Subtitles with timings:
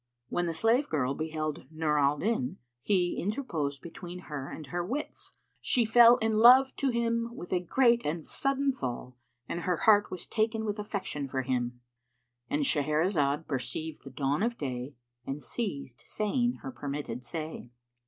[0.29, 5.31] When the slave girl beheld Nur al Din he interposed between her and her wits;
[5.59, 9.15] she fell in love to him with a great and sudden fall
[9.47, 14.95] and her heart was taken with affection for him;—And Shahrazad perceived the dawn of day
[15.27, 17.69] and ceased saying her permitted say.